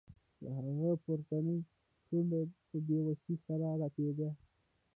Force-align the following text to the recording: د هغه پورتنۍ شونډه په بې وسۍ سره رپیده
د 0.41 0.43
هغه 0.57 0.91
پورتنۍ 1.03 1.59
شونډه 2.05 2.39
په 2.67 2.77
بې 2.87 2.99
وسۍ 3.05 3.35
سره 3.45 3.67
رپیده 3.81 4.29